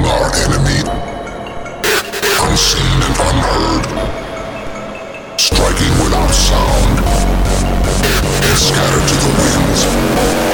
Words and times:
among 0.00 0.12
our 0.12 0.32
enemy, 0.34 0.80
unseen 2.40 3.00
and 3.04 3.16
unheard, 3.28 3.84
striking 5.38 5.94
without 6.02 6.32
sound, 6.32 6.98
and 8.48 8.56
scattered 8.56 9.06
to 9.08 9.16
the 9.20 9.32
winds, 9.40 9.80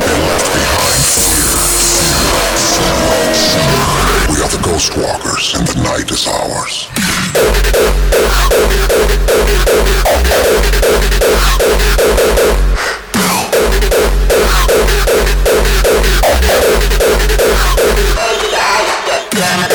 and 0.03 0.19
left 0.27 0.49
behind 0.51 1.03
fear. 1.15 1.55
We 4.31 4.37
are 4.43 4.51
the 4.51 4.63
ghost 4.63 4.91
walkers, 4.97 5.55
and 5.55 5.67
the 5.69 5.77
night 5.83 6.11
is 6.11 6.27
ours. 6.27 6.89
They 19.37 19.67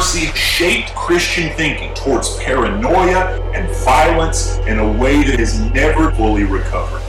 shaped 0.00 0.94
Christian 0.94 1.54
thinking 1.56 1.94
towards 1.94 2.36
paranoia 2.36 3.40
and 3.52 3.68
violence 3.84 4.56
in 4.66 4.78
a 4.78 4.92
way 4.92 5.22
that 5.22 5.38
has 5.38 5.60
never 5.72 6.10
fully 6.12 6.44
recovered. 6.44 7.02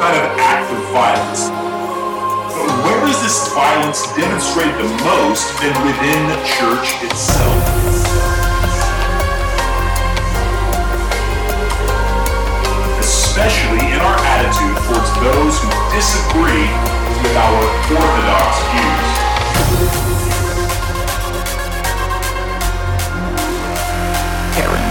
kind 0.00 0.16
of 0.16 0.24
act 0.40 0.72
of 0.72 0.80
violence. 0.96 1.52
But 2.56 2.72
where 2.88 3.04
is 3.06 3.20
this 3.20 3.52
violence 3.52 4.08
demonstrated 4.16 4.74
the 4.80 4.88
most 5.04 5.60
than 5.60 5.76
within 5.84 6.20
the 6.32 6.40
church 6.56 7.04
itself? 7.04 8.00
especially 13.00 13.92
in 13.92 14.00
our 14.00 14.18
attitude 14.18 14.76
towards 14.84 15.10
those 15.22 15.54
who 15.62 15.68
disagree 15.94 16.68
with 17.22 17.36
our 17.36 17.62
orthodox 17.96 18.58
views. 18.68 19.10
Karen. 24.56 24.89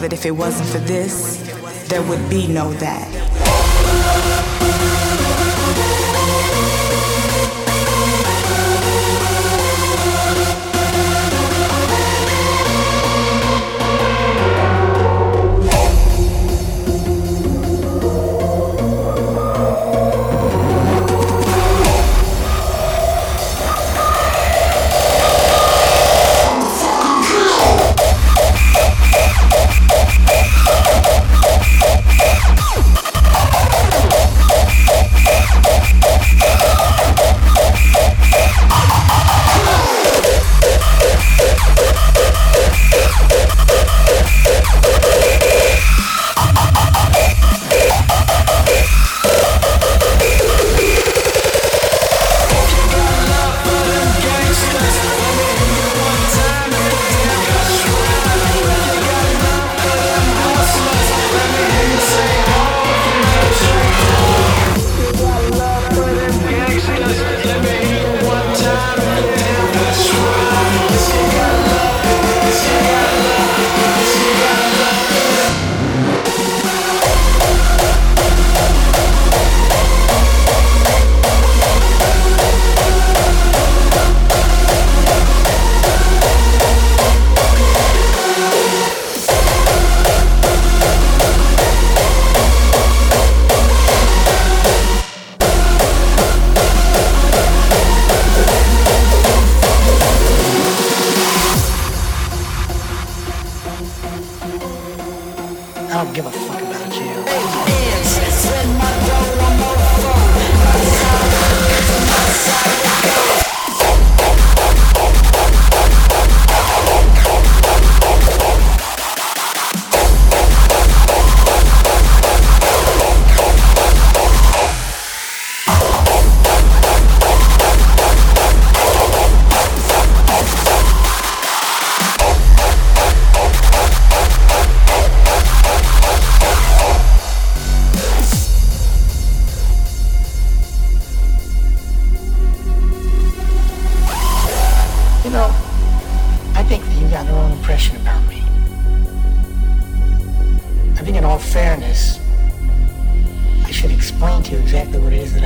That 0.00 0.12
if 0.12 0.24
it 0.24 0.30
wasn't 0.30 0.68
for 0.70 0.78
this, 0.78 1.38
there 1.88 2.02
would 2.08 2.28
be 2.30 2.46
no 2.46 2.72
that. 2.74 3.09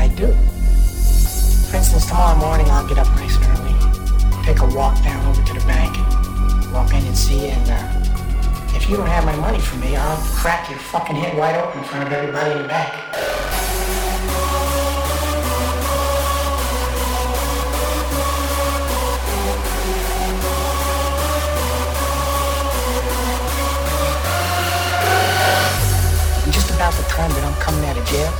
I 0.05 0.09
do. 0.09 0.27
For 1.71 1.77
instance, 1.79 2.05
tomorrow 2.05 2.37
morning 2.37 2.67
I'll 2.69 2.87
get 2.87 2.99
up 2.99 3.09
nice 3.17 3.37
and 3.39 3.47
early, 3.57 3.73
take 4.45 4.61
a 4.61 4.67
walk 4.77 5.03
down 5.03 5.27
over 5.27 5.43
to 5.43 5.55
the 5.55 5.65
bank, 5.65 5.97
walk 6.75 6.93
in 6.93 7.07
and 7.07 7.17
see 7.17 7.47
you, 7.47 7.53
and 7.53 7.71
uh, 7.71 8.77
if 8.77 8.91
you 8.91 8.99
don't 8.99 9.07
have 9.07 9.25
my 9.25 9.35
money 9.37 9.59
for 9.59 9.77
me, 9.77 9.97
I'll 9.97 10.21
crack 10.37 10.69
your 10.69 10.79
fucking 10.79 11.17
head 11.17 11.39
wide 11.39 11.57
open 11.57 11.79
in 11.79 11.85
front 11.87 12.07
of 12.07 12.13
everybody 12.13 12.53
in 12.53 12.63
the 12.63 12.69
bank. 12.69 12.93
About 26.75 26.95
the 26.95 27.05
time 27.05 27.31
that 27.31 27.45
I'm 27.45 27.55
coming 27.63 27.85
out 27.89 27.97
of 27.97 28.05
jail, 28.05 28.31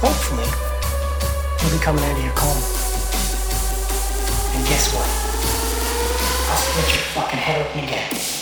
hopefully, 0.00 0.48
you'll 1.60 1.78
be 1.78 1.84
coming 1.84 2.02
out 2.02 2.16
of 2.16 2.24
your 2.24 2.34
coma. 2.34 2.60
And 4.56 4.66
guess 4.66 4.94
what? 4.94 5.06
I'll 6.50 6.56
split 6.56 6.94
your 6.94 7.04
fucking 7.14 7.38
head 7.38 7.66
open 7.66 7.84
again. 7.84 8.39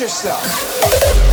yourself. 0.00 1.29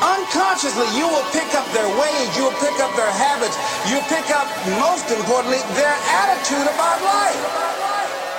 Unconsciously, 0.00 0.86
you 0.94 1.02
will 1.02 1.26
pick 1.34 1.50
up 1.58 1.66
their 1.74 1.90
ways, 1.98 2.30
you 2.38 2.44
will 2.44 2.60
pick 2.62 2.78
up 2.78 2.94
their 2.94 3.10
habits, 3.10 3.58
you 3.90 3.98
pick 4.06 4.30
up, 4.30 4.46
most 4.78 5.10
importantly, 5.10 5.58
their 5.74 5.90
attitude 6.14 6.62
about 6.62 7.02
life. 7.02 7.42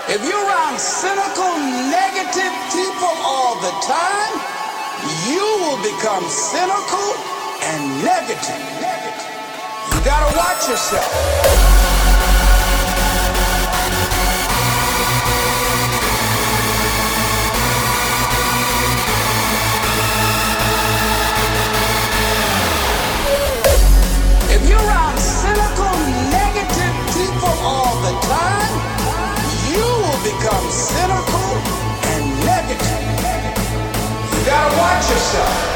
If 0.07 0.23
you're 0.23 0.47
around 0.47 0.79
cynical, 0.79 1.51
negative 1.91 2.55
people 2.71 3.15
all 3.19 3.59
the 3.59 3.75
time, 3.83 4.33
you 5.27 5.43
will 5.59 5.81
become 5.83 6.23
cynical 6.29 7.11
and 7.67 8.03
negative. 8.03 8.63
You 9.91 9.99
gotta 10.05 10.31
watch 10.37 10.69
yourself. 10.69 11.90
the 28.11 28.19
time, 28.27 28.73
you 29.71 29.83
will 30.03 30.21
become 30.23 30.65
cynical 30.69 31.47
and 32.11 32.23
negative. 32.45 33.01
You 34.33 34.39
gotta 34.45 34.77
watch 34.77 35.09
yourself. 35.09 35.71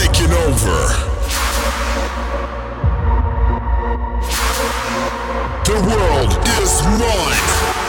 taking 0.00 0.32
over. 0.32 0.78
The 5.64 5.76
world 5.88 6.32
is 6.62 6.82
mine. 6.98 7.79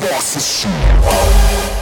nossos 0.00 0.66
dias. 0.66 1.73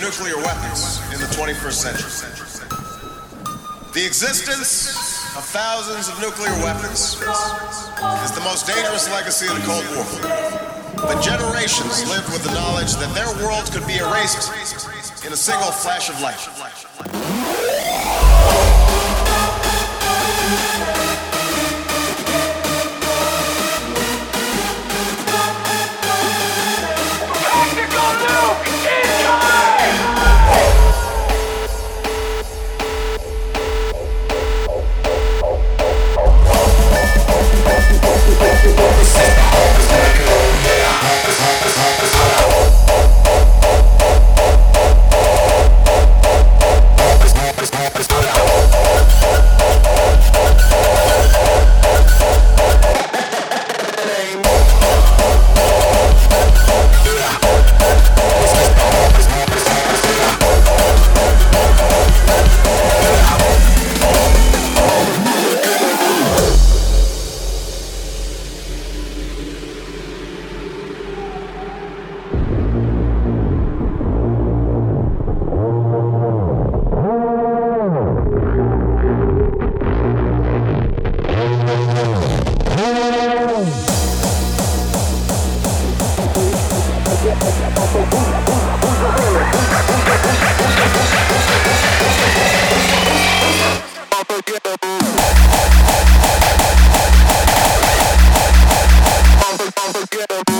Nuclear 0.00 0.36
weapons 0.36 1.00
in 1.12 1.18
the 1.18 1.26
21st 1.34 1.72
century. 1.72 2.10
The 3.92 4.06
existence 4.06 4.94
of 5.36 5.44
thousands 5.44 6.08
of 6.08 6.20
nuclear 6.20 6.52
weapons 6.62 7.14
is 8.24 8.32
the 8.32 8.42
most 8.44 8.66
dangerous 8.66 9.10
legacy 9.10 9.46
of 9.48 9.54
the 9.54 9.66
Cold 9.66 9.84
War. 9.94 10.06
But 10.96 11.20
generations 11.20 12.08
lived 12.08 12.30
with 12.32 12.44
the 12.44 12.52
knowledge 12.52 12.94
that 12.96 13.12
their 13.14 13.30
world 13.44 13.70
could 13.72 13.86
be 13.86 13.98
erased 13.98 14.50
in 15.24 15.32
a 15.32 15.36
single 15.36 15.72
flash 15.72 16.08
of 16.10 16.20
light. 16.20 17.37
unforgettable. 99.88 100.57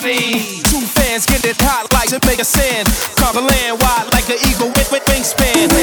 party. 0.00 0.60
Two 0.64 0.80
fans 0.80 1.26
get 1.26 1.44
it 1.44 1.56
hot 1.60 1.92
like 1.92 2.08
Jamaica 2.08 2.44
sand. 2.44 2.88
Cover 3.16 3.40
land 3.40 3.80
wide 3.80 4.08
like 4.12 4.28
an 4.28 4.38
eagle 4.48 4.68
with, 4.68 4.90
with 4.92 5.04
wingspan. 5.04 5.79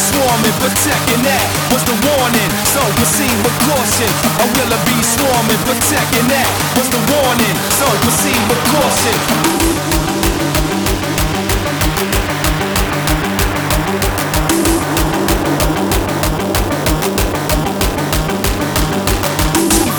swarming, 0.00 0.56
protecting 0.64 1.22
that 1.28 1.44
was 1.68 1.84
the 1.84 1.96
warning. 2.08 2.50
So 2.72 2.80
proceed 2.96 3.36
with 3.44 3.56
caution. 3.68 4.10
A 4.40 4.46
will 4.56 4.72
be 4.88 4.96
swarming, 5.04 5.60
protecting 5.68 6.26
that 6.32 6.48
was 6.76 6.88
the 6.88 7.00
warning. 7.12 7.56
So 7.76 7.86
proceed 8.00 8.40
with 8.48 8.62
caution. 8.72 9.16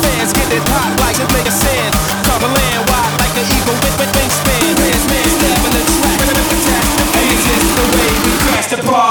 Fans 0.01 0.31
get 0.33 0.49
it 0.49 0.65
hot 0.65 0.91
like 0.97 1.17
a 1.21 1.27
nigga 1.29 1.53
sand. 1.53 1.93
Cover 2.25 2.49
land 2.49 2.81
wide 2.89 3.13
like 3.21 3.35
an 3.37 3.45
eagle 3.53 3.77
with 3.85 4.01
a 4.01 4.07
wingspan. 4.17 4.65
Man's 4.81 5.05
man, 5.13 5.29
stabbing 5.29 5.73
the 5.77 5.83
track. 5.93 6.21
Is 7.21 7.41
this 7.45 7.65
the 7.77 7.85
way 7.95 8.11
we 8.25 8.31
crash 8.43 8.67
the 8.73 8.81
bar? 8.89 9.10